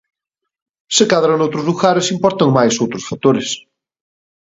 [0.95, 3.47] Se cadra noutros lugares importan máis outros factores.